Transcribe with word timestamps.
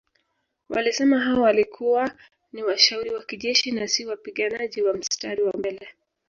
Walisema 0.69 1.19
hao 1.19 1.41
walikuwa 1.41 2.11
ni 2.53 2.63
washauri 2.63 3.13
wa 3.13 3.23
kijeshi 3.23 3.71
na 3.71 3.87
si 3.87 4.05
wapiganaji 4.05 4.81
wa 4.81 4.93
mstari 4.93 5.43
wa 5.43 5.53
mbele 5.53 5.87